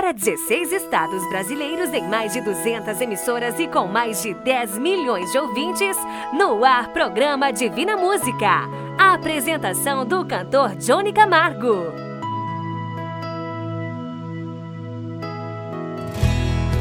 [0.00, 5.30] Para 16 estados brasileiros em mais de 200 emissoras e com mais de 10 milhões
[5.30, 5.94] de ouvintes,
[6.32, 8.66] no ar programa Divina Música.
[8.98, 11.92] A apresentação do cantor Johnny Camargo.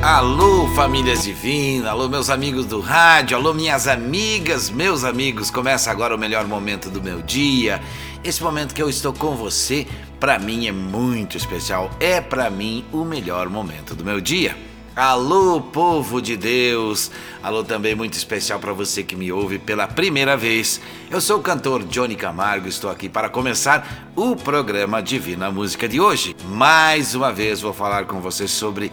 [0.01, 5.51] Alô, famílias divinas, alô, meus amigos do rádio, alô, minhas amigas, meus amigos.
[5.51, 7.81] Começa agora o melhor momento do meu dia.
[8.21, 9.87] Esse momento que eu estou com você,
[10.19, 11.89] para mim é muito especial.
[12.01, 14.57] É para mim o melhor momento do meu dia.
[14.93, 17.09] Alô, povo de Deus!
[17.41, 20.81] Alô também muito especial para você que me ouve pela primeira vez.
[21.09, 26.01] Eu sou o cantor Johnny Camargo, estou aqui para começar o programa Divina Música de
[26.01, 26.35] hoje.
[26.49, 28.91] Mais uma vez vou falar com você sobre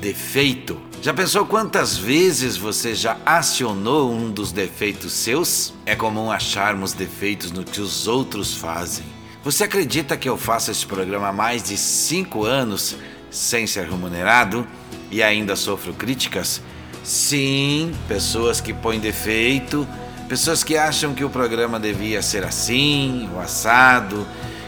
[0.00, 0.80] defeito.
[1.02, 5.74] Já pensou quantas vezes você já acionou um dos defeitos seus?
[5.84, 9.04] É comum acharmos defeitos no que os outros fazem.
[9.44, 12.94] Você acredita que eu faço esse programa há mais de cinco anos
[13.30, 14.66] sem ser remunerado
[15.10, 16.62] e ainda sofro críticas?
[17.02, 19.86] Sim, pessoas que põem defeito,
[20.28, 24.24] pessoas que acham que o programa devia ser assim, o assado,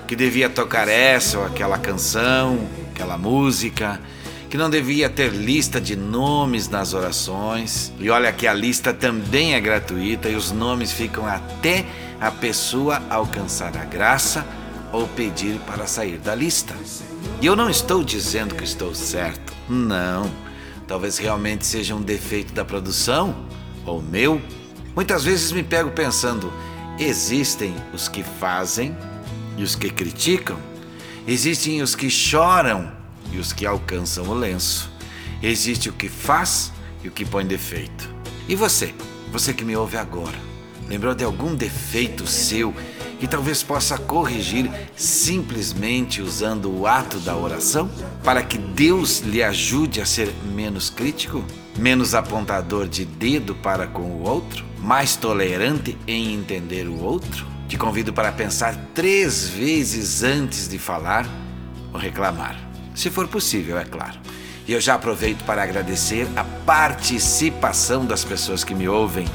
[0.08, 2.58] que devia tocar essa ou aquela canção,
[2.90, 4.00] aquela música
[4.55, 7.92] que não devia ter lista de nomes nas orações.
[7.98, 11.84] E olha que a lista também é gratuita e os nomes ficam até
[12.20, 14.46] a pessoa alcançar a graça
[14.92, 16.72] ou pedir para sair da lista.
[17.42, 19.52] E eu não estou dizendo que estou certo.
[19.69, 20.30] Não.
[20.86, 23.34] Talvez realmente seja um defeito da produção
[23.84, 24.41] ou meu.
[24.94, 26.52] Muitas vezes me pego pensando:
[26.96, 28.96] existem os que fazem
[29.58, 30.56] e os que criticam.
[31.27, 33.02] Existem os que choram
[33.34, 34.90] e os que alcançam o lenço.
[35.42, 38.08] Existe o que faz e o que põe defeito.
[38.48, 38.94] E você?
[39.32, 40.38] Você que me ouve agora,
[40.88, 42.72] lembrou de algum defeito seu
[43.18, 47.90] que talvez possa corrigir simplesmente usando o ato da oração?
[48.22, 51.44] Para que Deus lhe ajude a ser menos crítico?
[51.77, 54.64] Menos apontador de dedo para com o outro?
[54.78, 57.46] Mais tolerante em entender o outro?
[57.68, 61.27] Te convido para pensar três vezes antes de falar
[61.92, 64.18] ou reclamar se for possível, é claro.
[64.66, 69.27] E eu já aproveito para agradecer a participação das pessoas que me ouvem.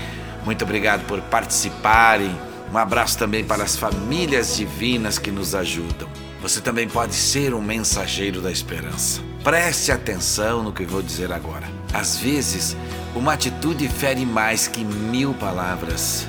[0.44, 2.36] Muito obrigado por participarem.
[2.74, 6.10] Um abraço também para as famílias divinas que nos ajudam.
[6.42, 9.22] Você também pode ser um mensageiro da esperança.
[9.44, 11.68] Preste atenção no que vou dizer agora.
[11.94, 12.76] Às vezes,
[13.16, 16.28] uma atitude fere mais que mil palavras.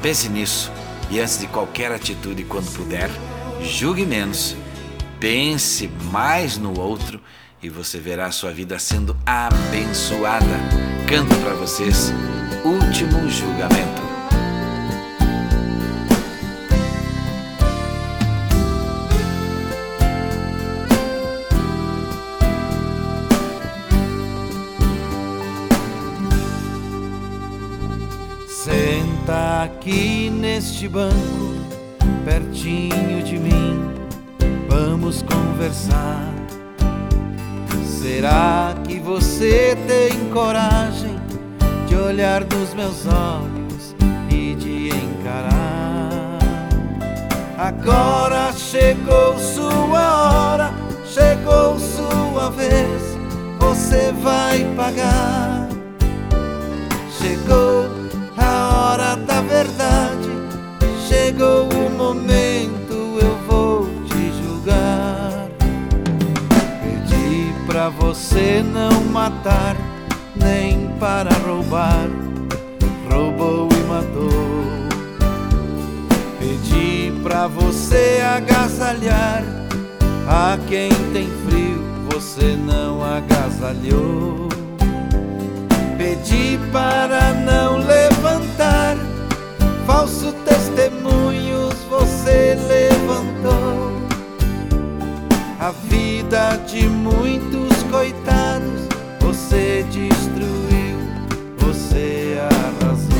[0.00, 0.70] Pense nisso
[1.10, 3.10] e, antes de qualquer atitude, quando puder,
[3.62, 4.56] julgue menos
[5.20, 7.20] pense mais no outro
[7.62, 10.46] e você verá sua vida sendo abençoada.
[11.06, 12.10] Canto para vocês
[12.64, 14.00] Último Julgamento.
[28.48, 31.14] Senta aqui neste banco,
[32.24, 33.99] pertinho de mim
[35.10, 36.32] Vamos conversar.
[37.84, 41.18] Será que você tem coragem
[41.88, 43.96] de olhar nos meus olhos
[44.30, 46.38] e de encarar?
[47.58, 50.72] Agora chegou sua hora,
[51.04, 53.18] chegou sua vez,
[53.58, 55.68] você vai pagar.
[57.20, 57.90] Chegou
[58.38, 60.30] a hora da verdade,
[61.08, 62.59] chegou o momento
[67.98, 69.76] você não matar,
[70.36, 72.08] nem para roubar.
[73.10, 74.64] Roubou e matou.
[76.38, 79.42] Pedi para você agasalhar
[80.28, 84.48] a quem tem frio, você não agasalhou.
[85.98, 88.96] Pedi para não levantar
[89.86, 93.90] falso testemunhos, você levantou
[95.60, 98.86] a vida de muitos coitados,
[99.18, 100.98] você destruiu,
[101.58, 103.10] você arrasou.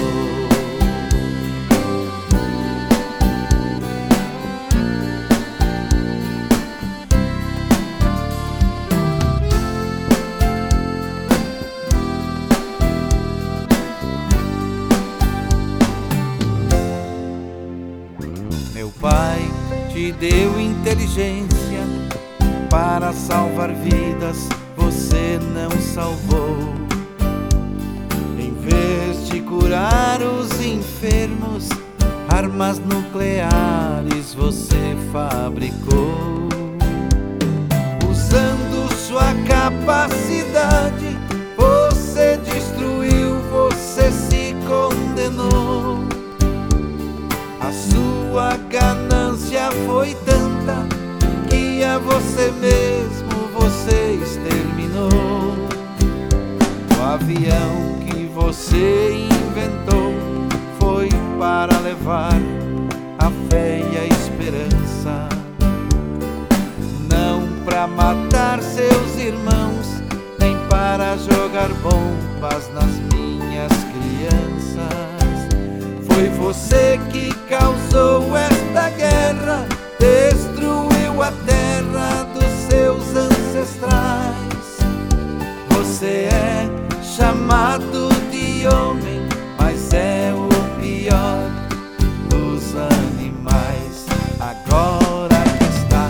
[18.72, 19.40] Meu pai
[19.92, 21.50] te deu inteligência
[22.70, 24.48] para salvar vidas
[25.10, 26.56] você não salvou.
[28.38, 31.68] Em vez de curar os enfermos,
[32.28, 36.48] armas nucleares você fabricou.
[38.08, 41.18] Usando sua capacidade.
[41.56, 45.98] Você destruiu, você se condenou.
[47.60, 50.86] A sua ganância foi tanta
[51.48, 52.89] que a você mesmo
[57.14, 60.14] avião que você inventou
[60.78, 61.08] foi
[61.38, 62.38] para levar
[63.18, 65.28] a fé e a esperança,
[67.08, 70.00] não para matar seus irmãos,
[70.38, 74.88] nem para jogar bombas nas minhas crianças.
[76.06, 79.66] Foi você que causou esta guerra,
[79.98, 84.30] destruiu a terra dos seus ancestrais.
[85.70, 86.79] Você é
[87.20, 89.20] chamado de homem,
[89.58, 90.48] mas é o
[90.80, 91.50] pior
[92.30, 94.06] dos animais.
[94.40, 96.08] Agora que está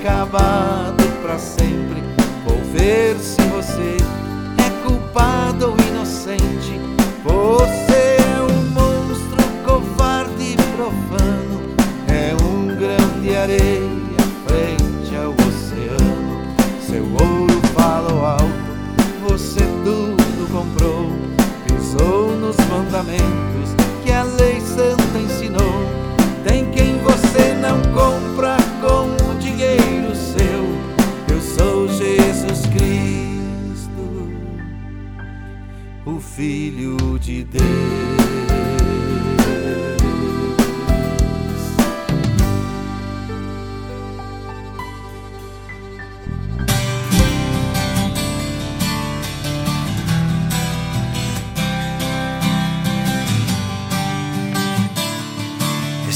[0.00, 2.02] acabado para sempre,
[2.46, 3.98] vou ver se você
[4.56, 6.80] é culpado ou inocente.
[7.22, 11.60] Você é um monstro covarde e profano,
[12.08, 13.87] é um grão de areia
[22.88, 25.84] mandamentos que a lei santa ensinou.
[26.42, 31.34] Tem quem você não compra com o dinheiro seu.
[31.34, 34.30] Eu sou Jesus Cristo,
[36.06, 38.17] o Filho de Deus.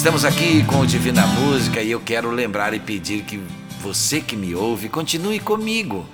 [0.02, 3.40] Estamos aqui com o Divina Música e eu quero lembrar e pedir que
[3.81, 6.04] você que me ouve continue comigo.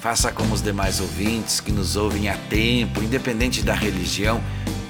[0.00, 4.38] Faça como os demais ouvintes que nos ouvem há tempo, independente da religião,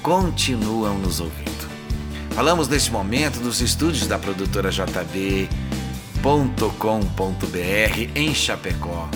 [0.03, 1.71] continuam nos ouvindo.
[2.31, 5.47] Falamos neste momento dos estúdios da produtora JB.com.br
[8.17, 9.09] em Chapecó,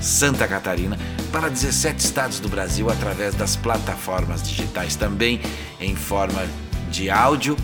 [0.00, 0.96] Santa Catarina,
[1.32, 5.40] para 17 estados do Brasil através das plataformas digitais, também
[5.80, 6.46] em forma
[6.92, 7.56] de áudio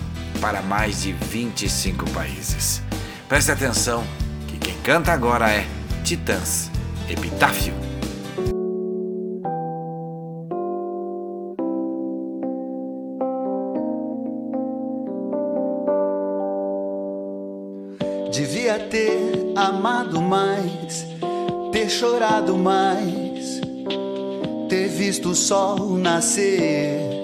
[0.44, 2.82] para mais de 25 países.
[3.26, 4.05] Preste atenção
[4.46, 5.67] que quem canta agora é
[6.05, 6.70] Titãs
[7.08, 7.73] Epitáfio.
[18.31, 21.06] Devia ter amado mais,
[21.73, 23.62] ter chorado mais,
[24.69, 27.24] ter visto o sol nascer.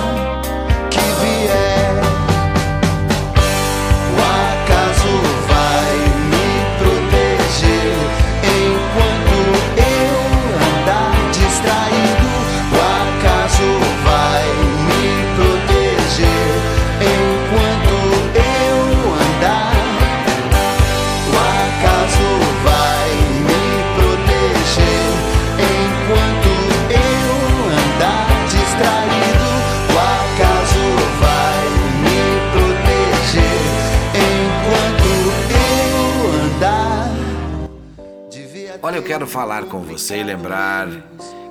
[39.31, 40.89] falar com você e lembrar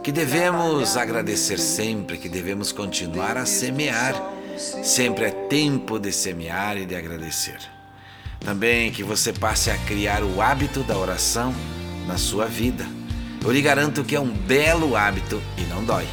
[0.02, 4.14] que devemos agradecer sempre, que devemos continuar a semear.
[4.58, 7.58] Sempre é tempo de semear e de agradecer.
[8.38, 11.54] Também que você passe a criar o hábito da oração
[12.06, 12.86] na sua vida.
[13.42, 16.06] Eu lhe garanto que é um belo hábito e não dói.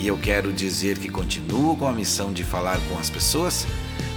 [0.00, 3.66] E eu quero dizer que continuo com a missão de falar com as pessoas.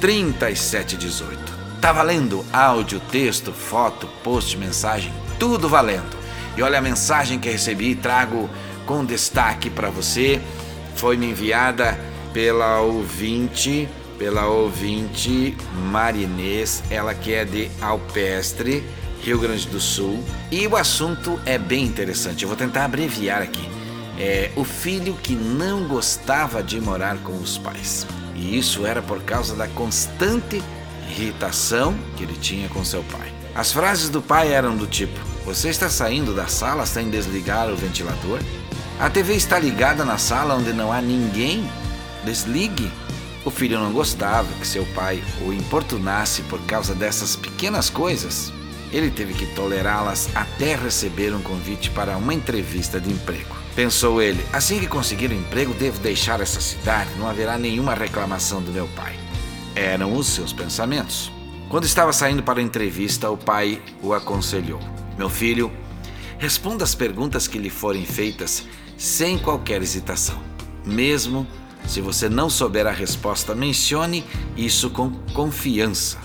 [0.00, 1.58] 3718.
[1.80, 6.16] Tá valendo áudio, texto, foto, post, mensagem, tudo valendo.
[6.56, 8.50] E olha a mensagem que recebi, trago
[8.84, 10.40] com destaque para você.
[10.96, 11.98] Foi me enviada
[12.32, 13.88] pela ouvinte,
[14.18, 15.56] pela ouvinte
[15.90, 18.84] Marinês, ela que é de Alpestre,
[19.22, 20.24] Rio Grande do Sul.
[20.50, 22.42] E o assunto é bem interessante.
[22.42, 23.77] Eu vou tentar abreviar aqui
[24.18, 28.06] é, o filho que não gostava de morar com os pais.
[28.34, 30.62] E isso era por causa da constante
[31.08, 33.32] irritação que ele tinha com seu pai.
[33.54, 37.76] As frases do pai eram do tipo: Você está saindo da sala sem desligar o
[37.76, 38.40] ventilador?
[39.00, 41.68] A TV está ligada na sala onde não há ninguém?
[42.24, 42.90] Desligue.
[43.44, 48.52] O filho não gostava que seu pai o importunasse por causa dessas pequenas coisas.
[48.92, 53.57] Ele teve que tolerá-las até receber um convite para uma entrevista de emprego.
[53.78, 58.60] Pensou ele: assim que conseguir um emprego, devo deixar essa cidade, não haverá nenhuma reclamação
[58.60, 59.16] do meu pai.
[59.72, 61.30] Eram os seus pensamentos.
[61.68, 64.80] Quando estava saindo para a entrevista, o pai o aconselhou:
[65.16, 65.70] Meu filho,
[66.38, 68.64] responda as perguntas que lhe forem feitas
[68.96, 70.42] sem qualquer hesitação.
[70.84, 71.46] Mesmo
[71.86, 74.24] se você não souber a resposta, mencione
[74.56, 76.18] isso com confiança.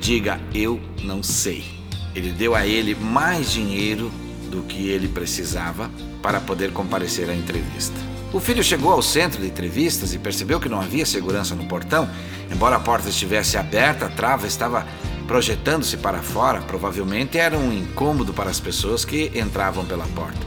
[0.00, 1.64] Diga: Eu não sei.
[2.12, 4.10] Ele deu a ele mais dinheiro
[4.48, 5.90] do que ele precisava
[6.22, 7.94] para poder comparecer à entrevista.
[8.32, 12.08] O filho chegou ao centro de entrevistas e percebeu que não havia segurança no portão.
[12.52, 14.86] Embora a porta estivesse aberta, a trava estava
[15.26, 16.60] projetando-se para fora.
[16.60, 20.46] Provavelmente era um incômodo para as pessoas que entravam pela porta.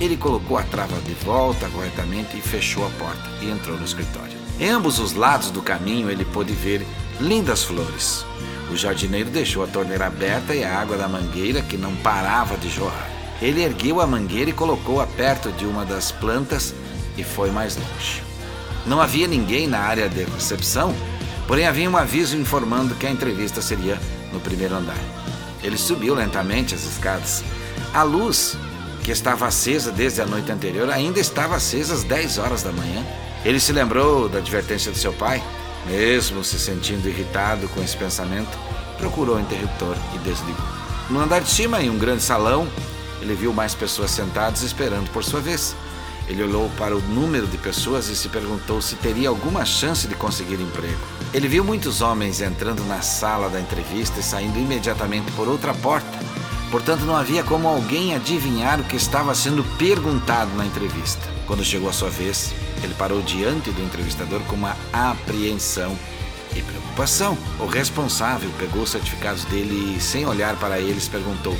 [0.00, 4.36] Ele colocou a trava de volta corretamente e fechou a porta e entrou no escritório.
[4.60, 6.86] Em ambos os lados do caminho ele pôde ver
[7.20, 8.24] lindas flores.
[8.70, 12.68] O jardineiro deixou a torneira aberta e a água da mangueira, que não parava de
[12.68, 13.15] jorrar.
[13.40, 16.74] Ele ergueu a mangueira e colocou-a perto de uma das plantas
[17.16, 18.22] e foi mais longe.
[18.86, 20.94] Não havia ninguém na área de recepção,
[21.46, 24.00] porém havia um aviso informando que a entrevista seria
[24.32, 24.98] no primeiro andar.
[25.62, 27.42] Ele subiu lentamente as escadas.
[27.92, 28.56] A luz,
[29.02, 33.04] que estava acesa desde a noite anterior, ainda estava acesa às 10 horas da manhã.
[33.44, 35.42] Ele se lembrou da advertência de seu pai,
[35.86, 38.58] mesmo se sentindo irritado com esse pensamento,
[38.98, 40.64] procurou o interruptor e desligou.
[41.10, 42.66] No andar de cima, em um grande salão,
[43.20, 45.74] ele viu mais pessoas sentadas esperando por sua vez.
[46.28, 50.14] Ele olhou para o número de pessoas e se perguntou se teria alguma chance de
[50.14, 50.98] conseguir emprego.
[51.32, 56.18] Ele viu muitos homens entrando na sala da entrevista e saindo imediatamente por outra porta.
[56.70, 61.22] Portanto, não havia como alguém adivinhar o que estava sendo perguntado na entrevista.
[61.46, 65.96] Quando chegou a sua vez, ele parou diante do entrevistador com uma apreensão
[66.56, 67.38] e preocupação.
[67.60, 71.56] O responsável pegou os certificados dele e, sem olhar para eles, perguntou: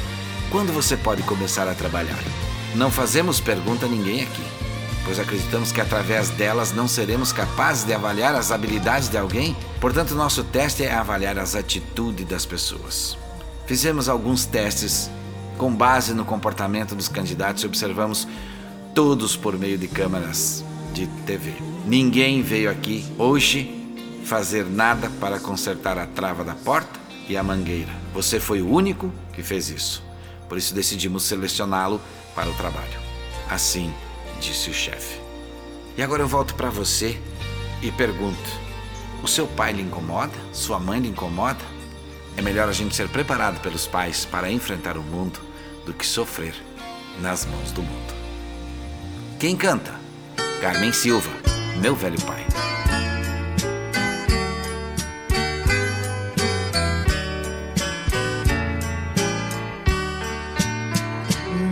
[0.50, 2.22] quando você pode começar a trabalhar?
[2.74, 4.42] Não fazemos pergunta a ninguém aqui,
[5.04, 9.56] pois acreditamos que através delas não seremos capazes de avaliar as habilidades de alguém.
[9.80, 13.16] Portanto, nosso teste é avaliar as atitudes das pessoas.
[13.66, 15.10] Fizemos alguns testes
[15.58, 18.28] com base no comportamento dos candidatos e observamos
[18.94, 21.54] todos por meio de câmeras de TV.
[21.86, 23.72] Ninguém veio aqui hoje
[24.24, 26.98] fazer nada para consertar a trava da porta
[27.28, 27.92] e a mangueira.
[28.12, 30.05] Você foi o único que fez isso.
[30.48, 32.00] Por isso decidimos selecioná-lo
[32.34, 33.00] para o trabalho.
[33.48, 33.92] Assim
[34.40, 35.20] disse o chefe.
[35.96, 37.20] E agora eu volto para você
[37.82, 38.66] e pergunto:
[39.22, 40.34] o seu pai lhe incomoda?
[40.52, 41.64] Sua mãe lhe incomoda?
[42.36, 45.40] É melhor a gente ser preparado pelos pais para enfrentar o mundo
[45.86, 46.54] do que sofrer
[47.20, 48.14] nas mãos do mundo.
[49.38, 49.94] Quem canta?
[50.60, 51.30] Carmen Silva,
[51.80, 52.44] meu velho pai.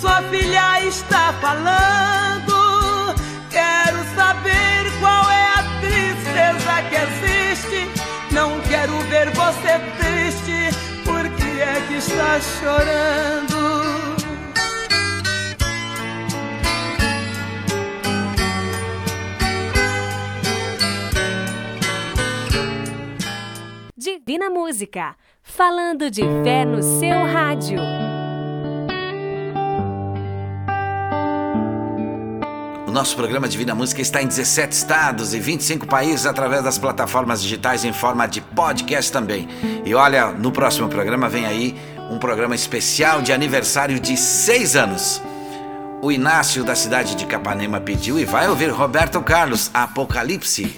[0.00, 3.14] sua filha está falando.
[3.50, 8.34] Quero saber qual é a tristeza que existe.
[8.34, 10.74] Não quero ver você triste.
[11.04, 13.60] Por que é que está chorando?
[23.96, 28.19] Divina Música, falando de fé no seu rádio.
[32.90, 37.40] O nosso programa Divina Música está em 17 estados e 25 países através das plataformas
[37.40, 39.48] digitais em forma de podcast também.
[39.84, 41.76] E olha, no próximo programa vem aí
[42.10, 45.22] um programa especial de aniversário de seis anos.
[46.02, 50.74] O Inácio da cidade de Capanema pediu e vai ouvir Roberto Carlos, Apocalipse.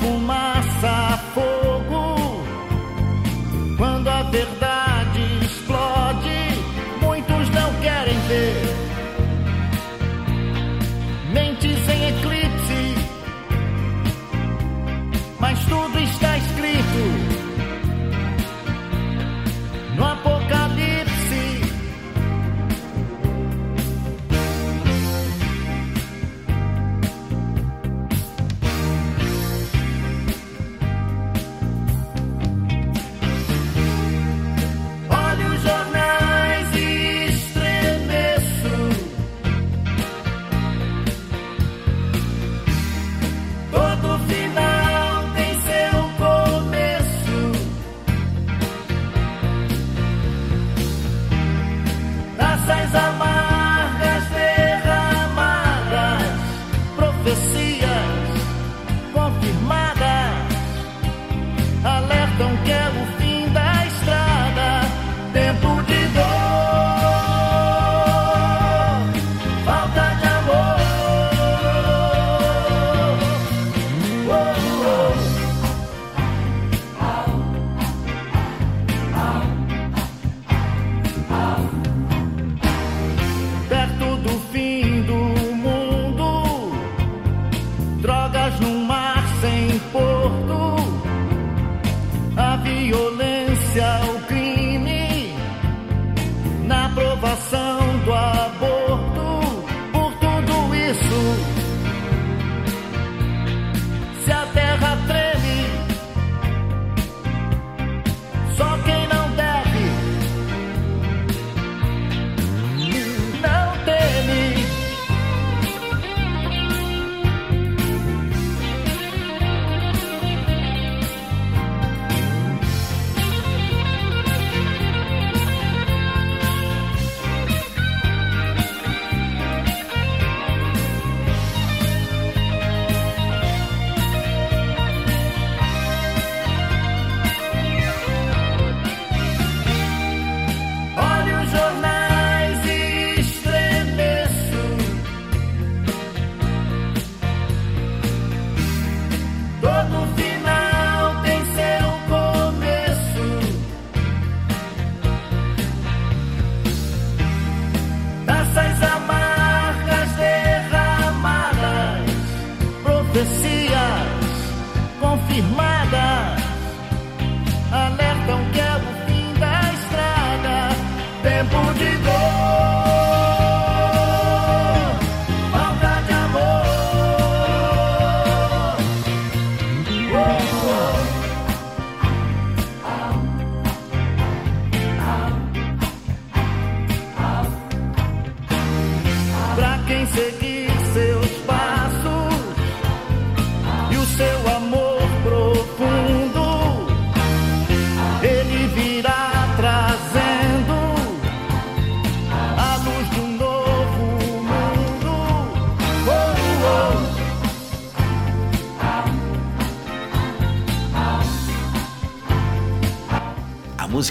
[0.00, 0.55] fumar.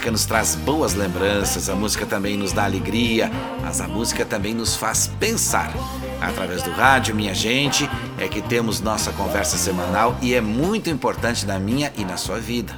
[0.06, 3.28] Música nos traz boas lembranças, a música também nos dá alegria,
[3.60, 5.72] mas a música também nos faz pensar.
[6.20, 11.44] Através do rádio, minha gente, é que temos nossa conversa semanal e é muito importante
[11.44, 12.72] na minha e na sua vida.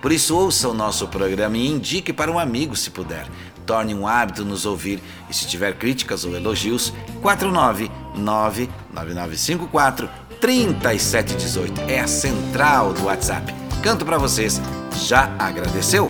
[0.00, 3.26] Por isso, ouça o nosso programa e indique para um amigo se puder.
[3.66, 10.08] Torne um hábito nos ouvir e se tiver críticas ou elogios, 499-9954
[10.40, 13.54] 3718 é a central do WhatsApp.
[13.82, 14.58] Canto para vocês.
[14.94, 16.08] Já agradeceu?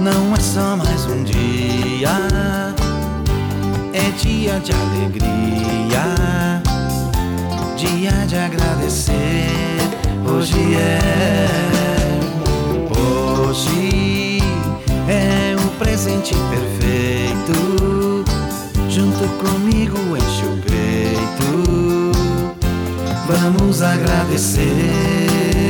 [0.00, 2.08] Não é só mais um dia,
[3.92, 6.04] é dia de alegria,
[7.76, 9.50] dia de agradecer.
[10.26, 11.46] Hoje é,
[12.96, 14.38] hoje
[15.06, 18.24] é o presente perfeito.
[18.88, 22.12] Junto comigo enche o peito,
[23.28, 25.69] vamos agradecer.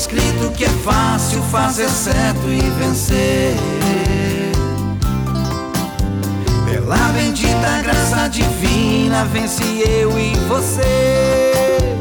[0.00, 3.54] Escrito que é fácil fazer certo e vencer.
[6.64, 11.98] Pela bendita graça divina, vence eu e você.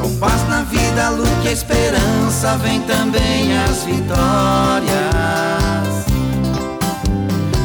[0.00, 4.88] Com paz na vida, luz e esperança, vem também as vitórias.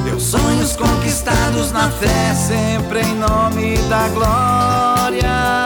[0.04, 5.63] Teus sonhos conquistados na fé, sempre em nome da glória.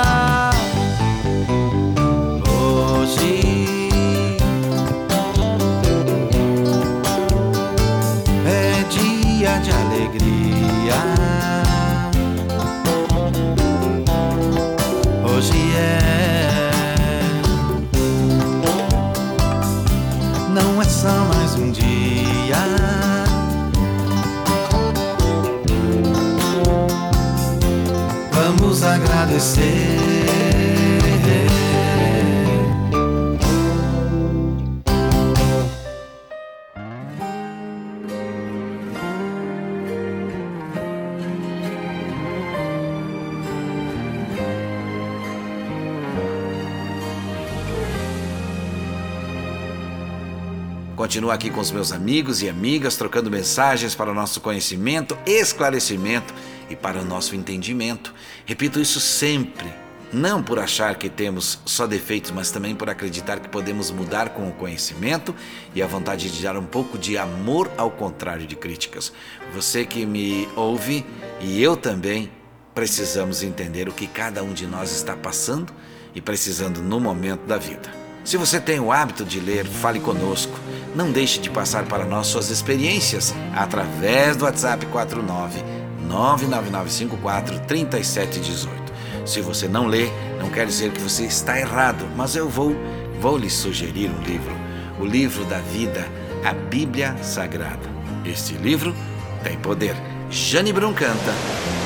[51.07, 56.33] Continuo aqui com os meus amigos e amigas, trocando mensagens para o nosso conhecimento, esclarecimento
[56.69, 58.13] e para o nosso entendimento.
[58.45, 59.73] Repito isso sempre,
[60.11, 64.49] não por achar que temos só defeitos, mas também por acreditar que podemos mudar com
[64.49, 65.33] o conhecimento
[65.73, 69.13] e a vontade de dar um pouco de amor ao contrário de críticas.
[69.53, 71.05] Você que me ouve
[71.39, 72.29] e eu também
[72.75, 75.71] precisamos entender o que cada um de nós está passando
[76.13, 77.89] e precisando no momento da vida.
[78.25, 80.66] Se você tem o hábito de ler, fale conosco.
[80.97, 85.61] Não deixe de passar para nós suas experiências através do WhatsApp 49
[86.09, 88.75] 99954 3718.
[89.23, 92.75] Se você não lê, não quer dizer que você está errado, mas eu vou
[93.21, 94.55] vou lhe sugerir um livro,
[94.99, 96.07] o livro da vida,
[96.43, 97.87] a Bíblia Sagrada.
[98.25, 98.95] Este livro
[99.43, 99.95] tem poder.
[100.31, 101.33] Jane Brum canta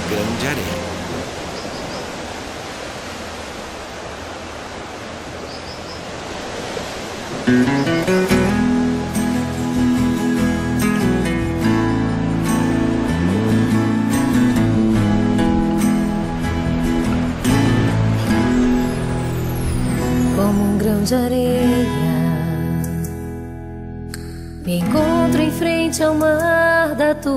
[0.09, 0.91] Grande Areia.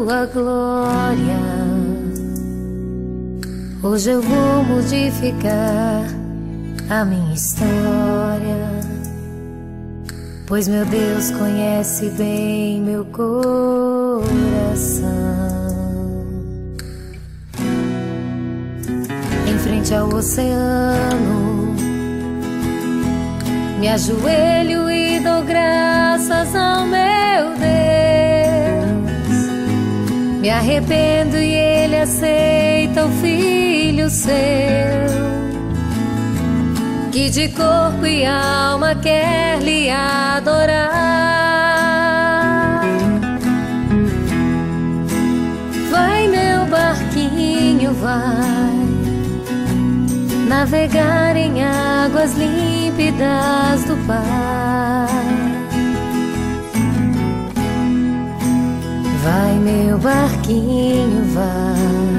[0.04, 1.40] Tua glória.
[3.82, 6.04] Hoje eu vou modificar
[6.90, 8.68] a minha história.
[10.46, 14.24] Pois meu Deus conhece bem meu coração.
[19.48, 21.74] Em frente ao oceano,
[23.80, 27.73] me ajoelho e dou graças ao meu Deus.
[30.44, 34.28] Me arrependo e Ele aceita o filho seu
[37.11, 40.90] que de corpo e alma quer lhe adorar.
[45.90, 48.85] Vai, meu barquinho, vai
[50.46, 54.63] navegar em águas límpidas do Pai.
[59.64, 62.14] Meu barquinho, vai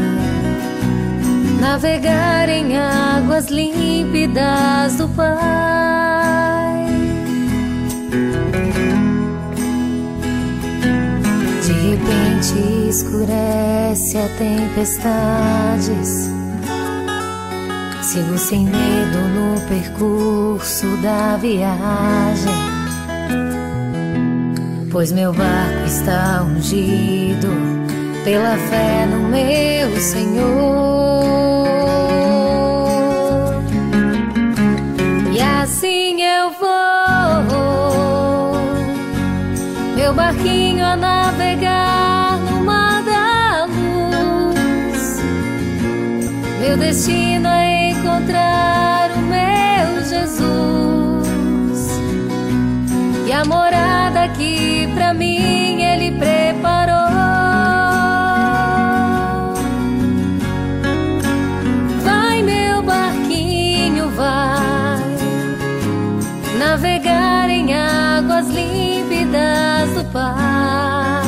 [1.61, 5.35] navegar em águas límpidas do Pai.
[11.63, 16.31] De repente escurece a tempestades.
[18.01, 22.74] Sigo sem medo no percurso da viagem.
[24.95, 27.49] Pois meu barco está ungido
[28.23, 31.25] pela fé no meu Senhor.
[35.61, 36.69] assim eu vou,
[39.97, 45.19] meu barquinho a navegar no mar da luz.
[46.61, 51.25] Meu destino é encontrar o meu Jesus
[53.27, 56.95] e a morada que pra mim ele preparou.
[62.03, 65.03] Vai, meu barquinho, vai
[66.57, 71.25] navegar em águas límpidas do Pai.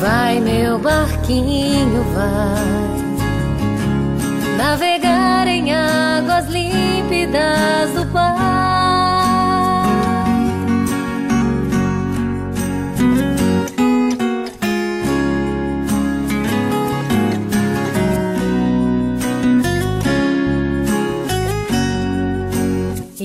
[0.00, 3.00] Vai, meu barquinho, vai
[4.56, 7.99] navegar em águas límpidas do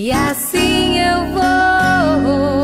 [0.05, 2.61] E assim eu vou,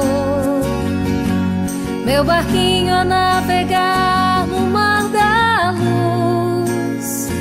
[2.06, 7.32] meu barquinho a navegar no mar da luz.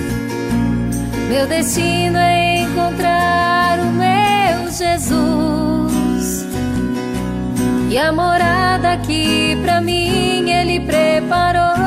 [1.28, 6.46] Meu destino é encontrar o meu Jesus
[7.90, 11.79] e a morada que pra mim ele preparou.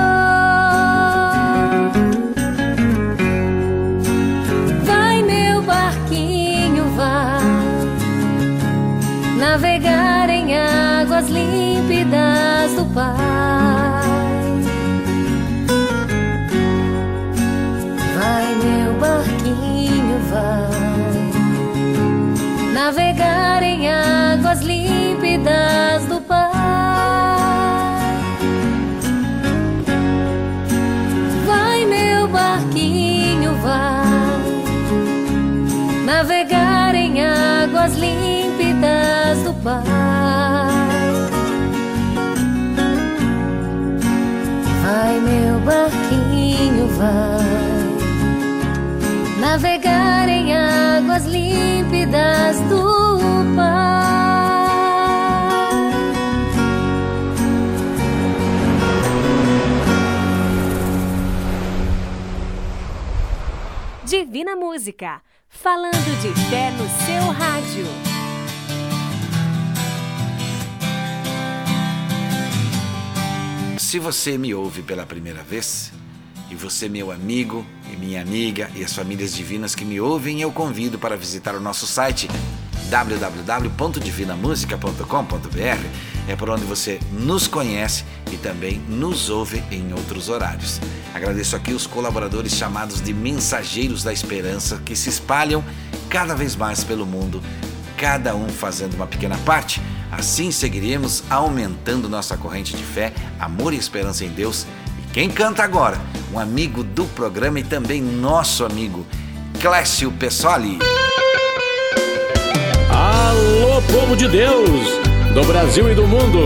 [49.39, 53.83] navegar em águas límpidas do Pai.
[64.05, 67.85] Divina Música, falando de fé no seu rádio.
[73.77, 75.91] Se você me ouve pela primeira vez,
[76.53, 80.51] e você, meu amigo e minha amiga, e as famílias divinas que me ouvem, eu
[80.51, 82.29] convido para visitar o nosso site
[82.91, 85.87] www.divinamusica.com.br.
[86.27, 90.79] É por onde você nos conhece e também nos ouve em outros horários.
[91.11, 95.65] Agradeço aqui os colaboradores chamados de Mensageiros da Esperança que se espalham
[96.07, 97.41] cada vez mais pelo mundo,
[97.97, 99.81] cada um fazendo uma pequena parte.
[100.11, 104.67] Assim seguiremos aumentando nossa corrente de fé, amor e esperança em Deus.
[105.13, 105.95] Quem canta agora?
[106.33, 109.05] Um amigo do programa e também nosso amigo,
[109.61, 110.79] Clécio Pessoli.
[112.89, 114.89] Alô, povo de Deus,
[115.35, 116.39] do Brasil e do mundo.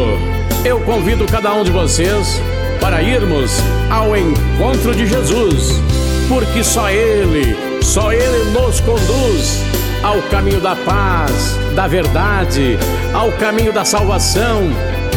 [0.66, 2.42] Eu convido cada um de vocês
[2.82, 3.54] para irmos
[3.90, 5.82] ao encontro de Jesus,
[6.28, 9.62] porque só Ele, só Ele nos conduz
[10.04, 12.78] ao caminho da paz, da verdade,
[13.14, 14.64] ao caminho da salvação,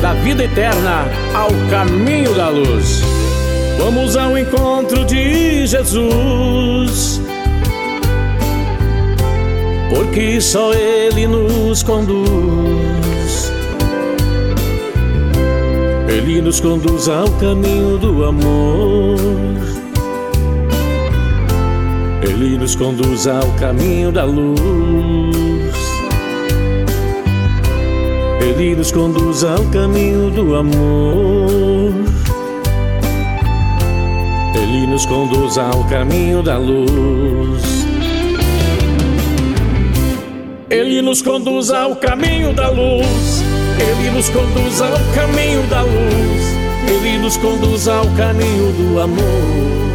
[0.01, 3.03] da vida eterna, ao caminho da luz.
[3.83, 7.21] Vamos ao encontro de Jesus
[10.11, 13.53] porque só Ele nos conduz.
[16.09, 19.19] Ele nos conduz ao caminho do amor.
[22.23, 24.61] Ele nos conduz ao caminho da luz.
[28.43, 32.20] Ele nos conduz ao caminho do amor.
[34.87, 37.87] Nos conduz ao caminho da luz.
[40.69, 43.43] Ele nos conduz ao caminho da luz.
[43.79, 46.57] Ele nos conduz ao caminho da luz.
[46.89, 49.91] Ele nos conduz ao caminho do amor.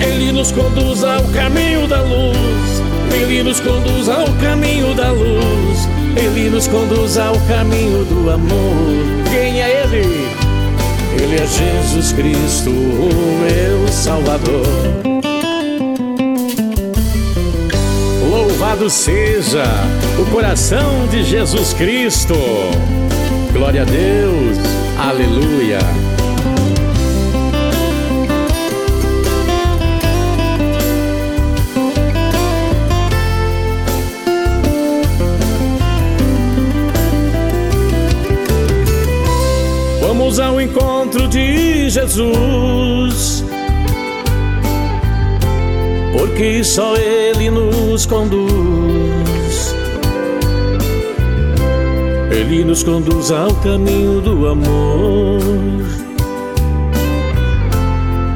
[0.00, 2.82] Ele nos conduz ao caminho da luz.
[3.12, 5.88] Ele nos conduz ao caminho da luz.
[6.16, 9.30] Ele nos conduz ao caminho do amor.
[9.30, 9.79] Quem é Ele?
[11.22, 14.66] Ele é Jesus Cristo, o meu Salvador.
[18.30, 19.64] Louvado seja
[20.18, 22.34] o coração de Jesus Cristo.
[23.52, 24.56] Glória a Deus.
[24.98, 25.78] Aleluia.
[40.30, 43.44] Vamos ao encontro de Jesus
[46.16, 49.74] porque só Ele nos conduz.
[52.30, 55.40] Ele nos conduz ao caminho do amor.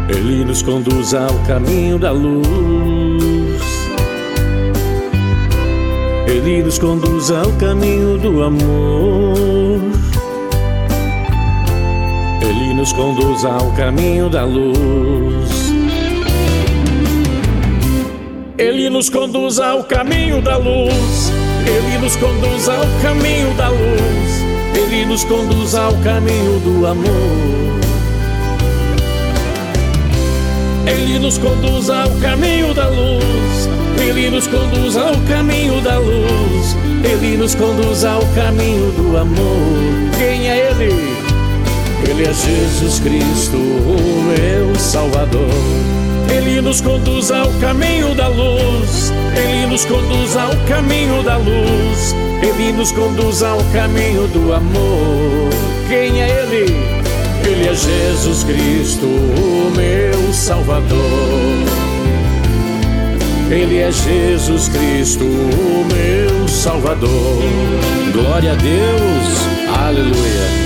[0.09, 2.43] Ele nos conduz ao caminho da luz.
[6.27, 9.94] Ele nos conduz ao caminho do amor.
[12.85, 15.73] Nos conduz ao caminho da luz.
[18.59, 21.33] Ele nos conduz ao caminho da luz.
[21.67, 24.45] Ele nos conduz ao caminho da luz.
[24.77, 27.81] Ele nos conduz ao caminho do amor.
[30.87, 33.69] Ele nos conduz ao caminho da luz.
[33.99, 36.77] Ele nos conduz ao caminho da luz.
[37.03, 40.19] Ele nos conduz ao caminho do amor.
[40.19, 41.34] Quem é Ele?
[42.09, 45.49] Ele é Jesus Cristo, o meu Salvador.
[46.31, 49.13] Ele nos conduz ao caminho da luz.
[49.37, 52.15] Ele nos conduz ao caminho da luz.
[52.43, 55.51] Ele nos conduz ao caminho do amor.
[55.89, 57.05] Quem é Ele?
[57.47, 60.89] Ele é Jesus Cristo, o meu Salvador.
[63.51, 67.43] Ele é Jesus Cristo, o meu Salvador.
[68.13, 70.64] Glória a Deus, aleluia.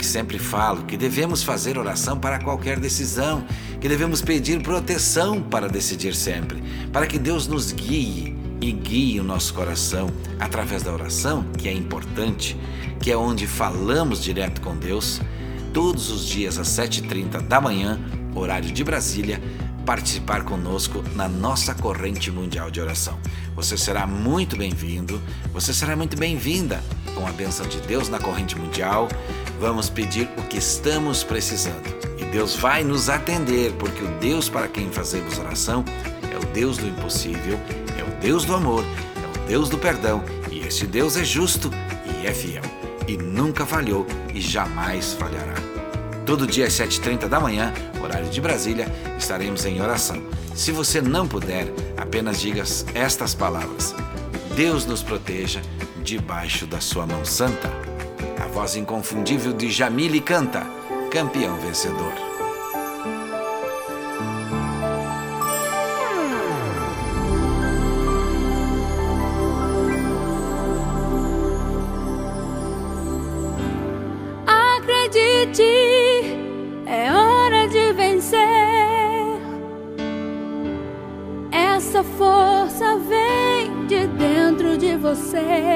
[0.00, 3.44] Que sempre falo que devemos fazer oração para qualquer decisão,
[3.78, 9.22] que devemos pedir proteção para decidir sempre, para que Deus nos guie e guie o
[9.22, 12.58] nosso coração através da oração, que é importante,
[12.98, 15.20] que é onde falamos direto com Deus,
[15.74, 18.00] todos os dias às 7h30 da manhã,
[18.34, 19.38] horário de Brasília,
[19.84, 23.18] participar conosco na nossa corrente mundial de oração.
[23.54, 25.20] Você será muito bem-vindo,
[25.52, 26.82] você será muito bem-vinda
[27.14, 29.08] com a benção de Deus na corrente mundial.
[29.60, 31.86] Vamos pedir o que estamos precisando
[32.16, 35.84] e Deus vai nos atender, porque o Deus para quem fazemos oração
[36.32, 37.60] é o Deus do impossível,
[37.98, 41.70] é o Deus do amor, é o Deus do perdão, e esse Deus é justo
[42.06, 42.62] e é fiel,
[43.06, 45.54] e nunca falhou e jamais falhará.
[46.24, 47.70] Todo dia às 7h30 da manhã,
[48.02, 48.86] horário de Brasília,
[49.18, 50.22] estaremos em oração.
[50.54, 51.66] Se você não puder,
[51.98, 53.94] apenas diga estas palavras:
[54.56, 55.60] Deus nos proteja
[56.02, 57.79] debaixo da sua mão santa.
[58.60, 60.66] Voz inconfundível de Jamile canta,
[61.10, 62.12] campeão vencedor.
[74.46, 75.62] Acredite,
[76.84, 78.40] é hora de vencer.
[81.50, 85.69] Essa força vem de dentro de você.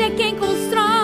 [0.00, 0.99] É quem constrói.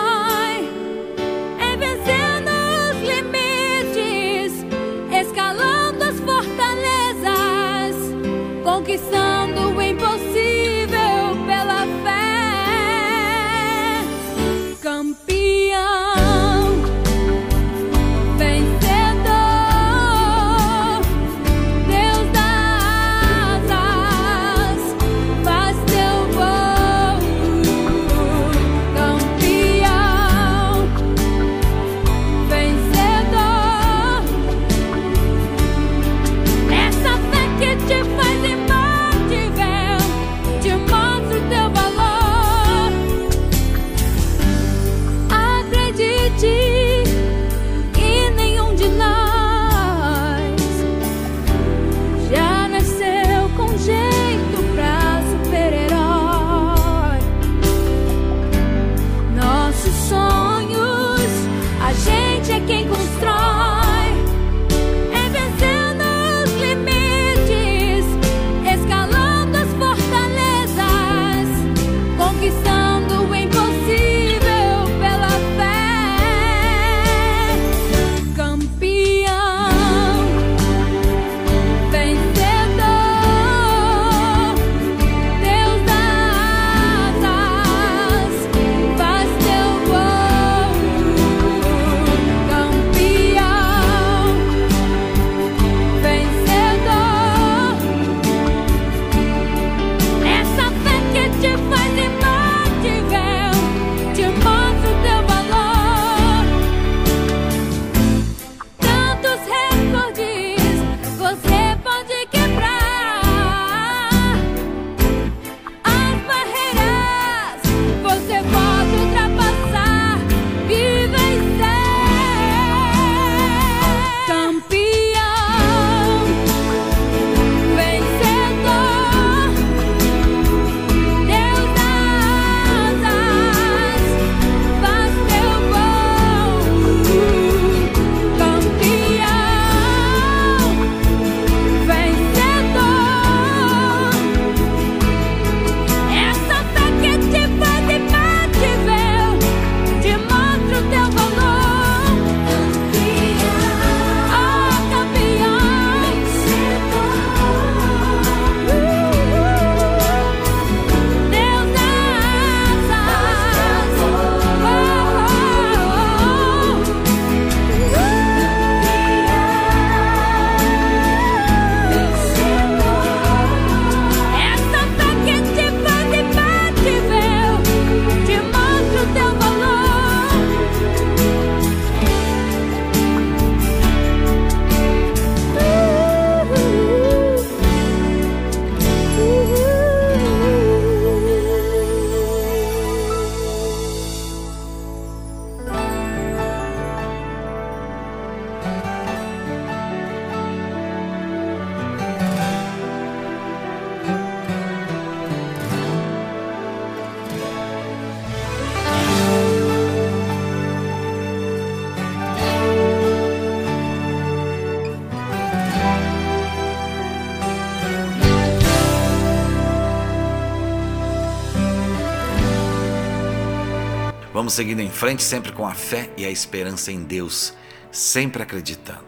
[224.47, 227.53] Vamos seguindo em frente sempre com a fé e a esperança em Deus,
[227.91, 229.03] sempre acreditando.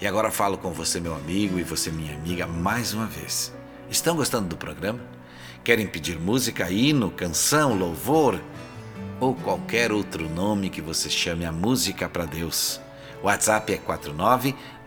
[0.00, 3.52] E agora falo com você, meu amigo, e você, minha amiga, mais uma vez.
[3.90, 5.00] Estão gostando do programa?
[5.64, 8.40] Querem pedir música, hino, canção, louvor
[9.18, 12.80] ou qualquer outro nome que você chame a música para Deus?
[13.20, 13.78] WhatsApp é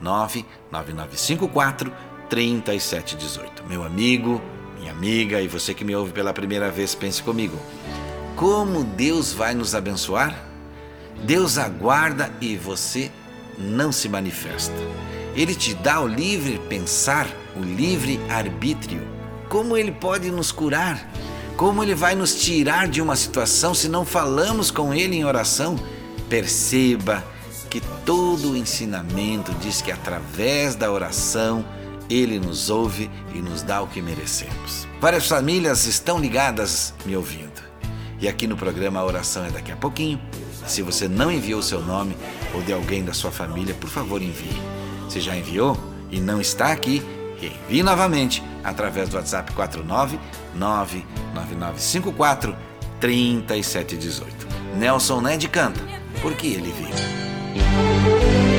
[0.01, 1.91] 4999954
[2.29, 3.65] 3718.
[3.67, 4.41] Meu amigo,
[4.79, 7.59] minha amiga e você que me ouve pela primeira vez, pense comigo.
[8.41, 10.35] Como Deus vai nos abençoar?
[11.23, 13.11] Deus aguarda e você
[13.55, 14.73] não se manifesta.
[15.35, 19.07] Ele te dá o livre pensar, o livre arbítrio.
[19.47, 21.07] Como ele pode nos curar?
[21.55, 25.75] Como ele vai nos tirar de uma situação se não falamos com ele em oração?
[26.27, 27.23] Perceba
[27.69, 31.63] que todo o ensinamento diz que através da oração
[32.09, 34.87] ele nos ouve e nos dá o que merecemos.
[34.99, 37.50] Várias famílias estão ligadas me ouvindo.
[38.21, 40.21] E aqui no programa a oração é daqui a pouquinho.
[40.67, 42.15] Se você não enviou seu nome
[42.53, 44.61] ou de alguém da sua família, por favor envie.
[45.09, 45.75] Se já enviou
[46.11, 47.01] e não está aqui,
[47.41, 50.19] envie novamente através do WhatsApp 49
[50.53, 52.55] 99954
[52.99, 54.47] 3718.
[54.77, 55.81] Nelson Ned canta,
[56.21, 58.50] porque ele vive.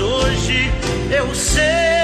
[0.00, 0.70] Hoje
[1.10, 1.97] eu sei,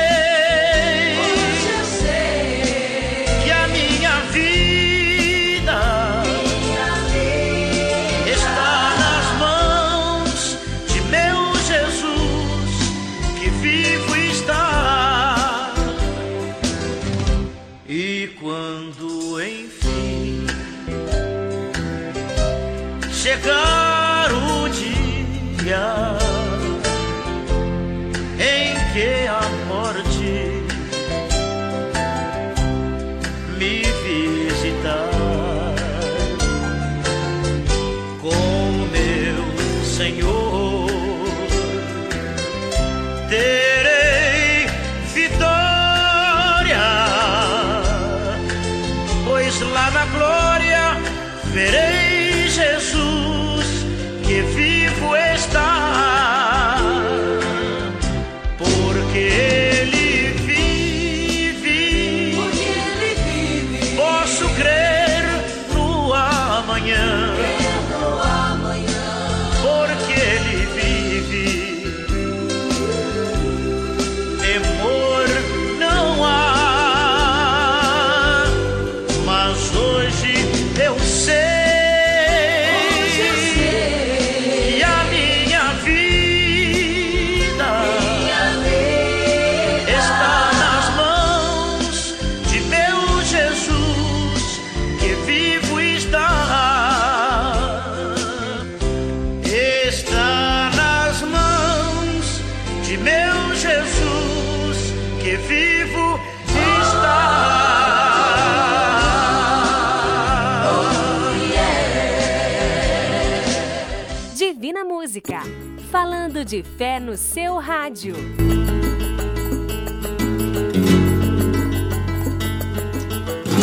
[115.27, 115.43] Música.
[115.91, 118.15] Falando de fé no seu rádio.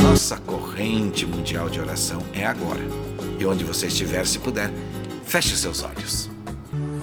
[0.02, 2.82] Nossa corrente mundial de oração é agora.
[3.40, 4.72] E onde você estiver, se puder,
[5.24, 6.30] feche seus olhos.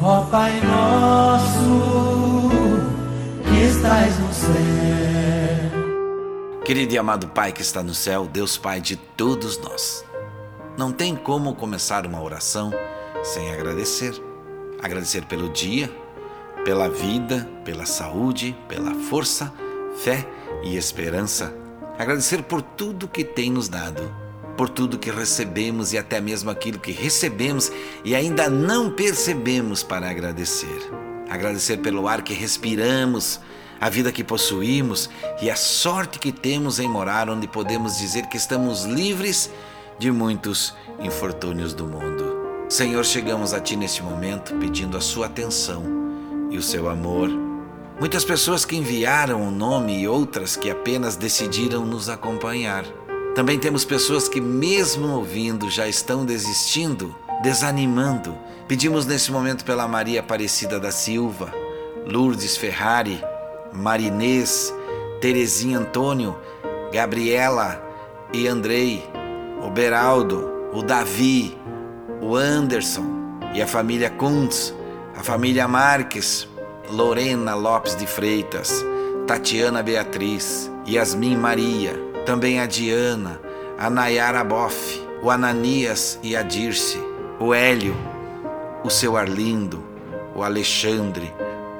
[0.01, 2.51] Ó Pai nosso,
[3.45, 4.55] que estais no céu.
[6.65, 10.05] Querido e amado Pai que está no céu, Deus Pai de todos nós.
[10.77, 12.73] Não tem como começar uma oração
[13.23, 14.28] sem agradecer.
[14.83, 15.91] Agradecer pelo dia,
[16.65, 19.53] pela vida, pela saúde, pela força,
[20.03, 20.27] fé
[20.63, 21.55] e esperança.
[21.99, 24.15] Agradecer por tudo que tem nos dado,
[24.57, 27.73] por tudo que recebemos e até mesmo aquilo que recebemos
[28.05, 30.79] e ainda não percebemos para agradecer.
[31.29, 33.41] Agradecer pelo ar que respiramos,
[33.81, 35.09] a vida que possuímos
[35.41, 39.51] e a sorte que temos em morar onde podemos dizer que estamos livres
[39.99, 42.38] de muitos infortúnios do mundo.
[42.69, 45.83] Senhor, chegamos a Ti neste momento pedindo a Sua atenção
[46.51, 47.31] e o Seu amor.
[47.99, 52.85] Muitas pessoas que enviaram o nome e outras que apenas decidiram nos acompanhar.
[53.35, 58.37] Também temos pessoas que, mesmo ouvindo, já estão desistindo, desanimando.
[58.69, 61.51] Pedimos nesse momento pela Maria Aparecida da Silva,
[62.05, 63.19] Lourdes Ferrari,
[63.73, 64.75] Marinês,
[65.23, 66.37] Terezinha Antônio,
[66.93, 67.83] Gabriela
[68.31, 69.09] e Andrei,
[69.65, 71.57] o Beraldo, o Davi,
[72.21, 73.05] o Anderson
[73.55, 74.75] e a família Kuntz,
[75.17, 76.49] a família Marques,
[76.91, 78.85] Lorena Lopes de Freitas,
[79.27, 81.93] Tatiana Beatriz, Yasmin Maria,
[82.25, 83.41] também a Diana,
[83.79, 86.99] a Nayara Boff, o Ananias e a Dirce,
[87.39, 87.97] o Hélio,
[88.85, 89.83] o seu Arlindo,
[90.35, 91.33] o Alexandre,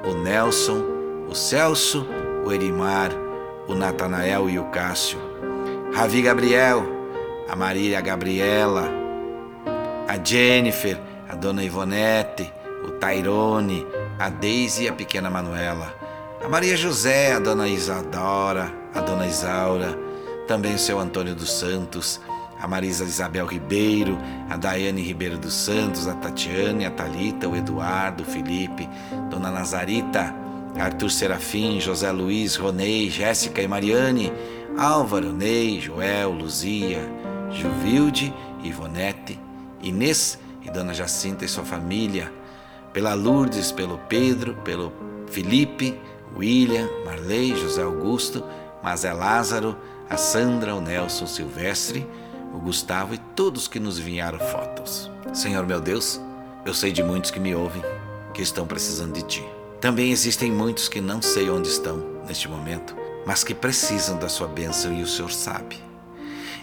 [0.05, 2.07] o Nelson o Celso,
[2.43, 3.11] o Erimar,
[3.67, 5.19] o Natanael e o Cássio,
[5.93, 6.83] Ravi Gabriel,
[7.47, 8.89] a Maria Gabriela,
[10.09, 10.99] a Jennifer,
[11.29, 12.51] a Dona Ivonete,
[12.83, 13.85] o Tairone,
[14.17, 15.93] a Deise e a pequena Manuela,
[16.43, 19.95] a Maria José, a Dona Isadora, a Dona Isaura,
[20.47, 22.19] também o seu Antônio dos Santos,
[22.59, 24.17] a Marisa Isabel Ribeiro,
[24.49, 28.89] a Daiane Ribeiro dos Santos, a Tatiane, a Talita, o Eduardo, o Felipe,
[29.29, 30.33] Dona Nazarita,
[30.75, 34.33] Arthur Serafim, José Luiz, Ronei, Jéssica e Mariane,
[34.75, 37.07] Álvaro, Ney, Joel, Luzia,
[37.51, 38.33] Juvilde,
[38.63, 39.39] Ivonete,
[39.81, 42.31] Inês e Dona Jacinta e sua família,
[42.93, 44.91] pela Lourdes, pelo Pedro, pelo
[45.27, 45.99] Felipe,
[46.35, 48.43] William, Marley, José Augusto,
[48.83, 49.77] Mazé Lázaro,
[50.09, 52.07] a Sandra, o Nelson Silvestre,
[52.53, 55.09] o Gustavo e todos que nos enviaram fotos.
[55.33, 56.19] Senhor meu Deus,
[56.65, 57.83] eu sei de muitos que me ouvem,
[58.33, 59.45] que estão precisando de Ti.
[59.79, 64.47] Também existem muitos que não sei onde estão neste momento, mas que precisam da sua
[64.47, 65.77] bênção e o Senhor sabe.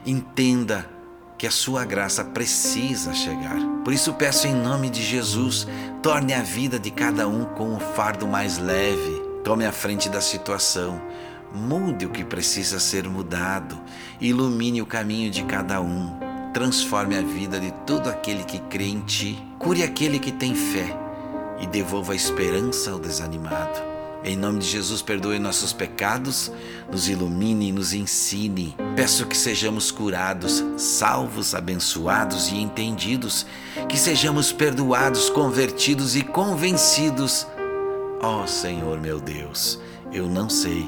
[0.04, 0.95] Entenda
[1.38, 3.56] que a sua graça precisa chegar.
[3.84, 5.66] Por isso peço em nome de Jesus,
[6.02, 9.22] torne a vida de cada um com um fardo mais leve.
[9.44, 11.00] Tome a frente da situação.
[11.54, 13.78] Mude o que precisa ser mudado.
[14.20, 16.18] Ilumine o caminho de cada um.
[16.52, 19.42] Transforme a vida de todo aquele que crê em ti.
[19.58, 20.96] Cure aquele que tem fé
[21.60, 23.95] e devolva a esperança ao desanimado.
[24.26, 26.50] Em nome de Jesus, perdoe nossos pecados,
[26.90, 28.74] nos ilumine e nos ensine.
[28.96, 33.46] Peço que sejamos curados, salvos, abençoados e entendidos,
[33.88, 37.46] que sejamos perdoados, convertidos e convencidos.
[38.20, 39.78] Ó oh, Senhor meu Deus,
[40.12, 40.84] eu não sei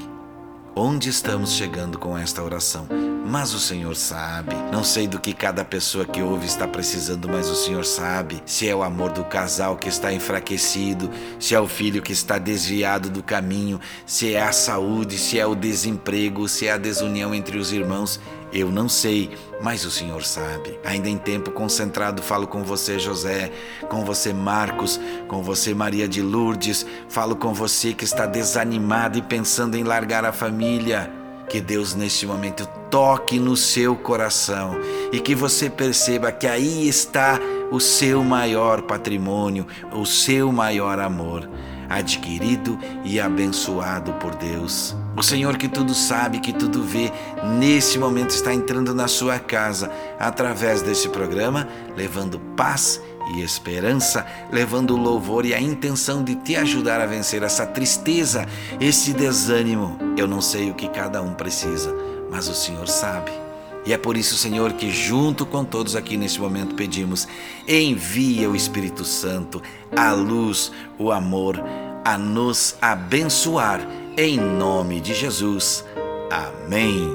[0.74, 2.88] onde estamos chegando com esta oração,
[3.28, 4.54] mas o Senhor sabe.
[4.72, 8.42] Não sei do que cada pessoa que ouve está precisando, mas o Senhor sabe.
[8.46, 12.38] Se é o amor do casal que está enfraquecido, se é o filho que está
[12.38, 17.34] desviado do caminho, se é a saúde, se é o desemprego, se é a desunião
[17.34, 18.18] entre os irmãos.
[18.50, 20.80] Eu não sei, mas o Senhor sabe.
[20.82, 23.52] Ainda em tempo concentrado, falo com você, José,
[23.90, 24.98] com você, Marcos,
[25.28, 30.24] com você, Maria de Lourdes, falo com você que está desanimado e pensando em largar
[30.24, 31.17] a família.
[31.48, 34.78] Que Deus neste momento toque no seu coração
[35.12, 37.40] e que você perceba que aí está
[37.70, 41.48] o seu maior patrimônio, o seu maior amor
[41.88, 44.94] adquirido e abençoado por Deus.
[45.16, 47.10] O Senhor que tudo sabe, que tudo vê,
[47.58, 51.66] nesse momento está entrando na sua casa através desse programa,
[51.96, 53.00] levando paz
[53.34, 58.46] e esperança, levando louvor e a intenção de te ajudar a vencer essa tristeza,
[58.80, 59.98] esse desânimo.
[60.16, 61.94] Eu não sei o que cada um precisa,
[62.30, 63.47] mas o Senhor sabe.
[63.86, 67.26] E é por isso, Senhor, que junto com todos aqui neste momento pedimos:
[67.66, 69.62] envia o Espírito Santo,
[69.96, 71.62] a luz, o amor,
[72.04, 73.80] a nos abençoar
[74.16, 75.84] em nome de Jesus.
[76.30, 77.08] Amém.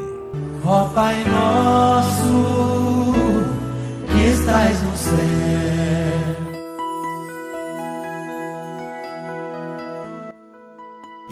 [0.65, 3.13] Ó Pai nosso,
[4.07, 5.72] que estás no céu.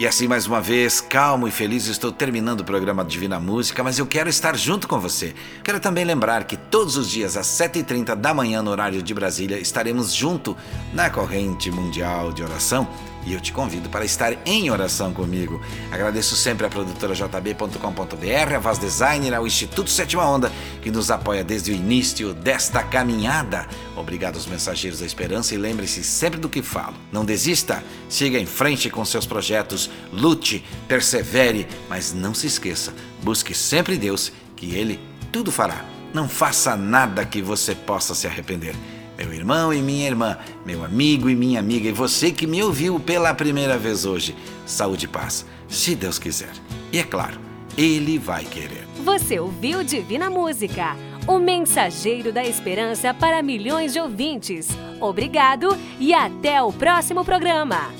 [0.02, 4.00] E assim, mais uma vez, calmo e feliz, estou terminando o programa Divina Música, mas
[4.00, 5.32] eu quero estar junto com você.
[5.62, 9.60] Quero também lembrar que todos os dias, às 7h30 da manhã, no horário de Brasília,
[9.60, 10.56] estaremos junto
[10.92, 12.88] na corrente mundial de oração
[13.24, 15.60] e eu te convido para estar em oração comigo.
[15.90, 20.50] Agradeço sempre a produtora jb.com.br, a Voz Designer, ao Instituto Sétima Onda,
[20.80, 23.66] que nos apoia desde o início desta caminhada.
[23.96, 26.94] Obrigado aos mensageiros da esperança e lembre-se sempre do que falo.
[27.10, 32.92] Não desista, siga em frente com seus projetos, lute, persevere, mas não se esqueça,
[33.22, 35.00] busque sempre Deus, que Ele
[35.30, 35.84] tudo fará.
[36.12, 38.74] Não faça nada que você possa se arrepender
[39.16, 42.98] meu irmão e minha irmã, meu amigo e minha amiga, e você que me ouviu
[42.98, 44.34] pela primeira vez hoje.
[44.66, 46.52] Saúde e paz, se Deus quiser.
[46.92, 47.38] E é claro,
[47.76, 48.86] Ele vai querer.
[49.04, 50.96] Você ouviu Divina Música,
[51.26, 54.68] o mensageiro da esperança para milhões de ouvintes.
[55.00, 57.90] Obrigado e até o próximo programa.